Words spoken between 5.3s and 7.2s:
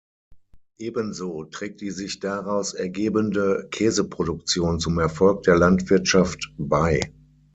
der Landwirtschaft bei.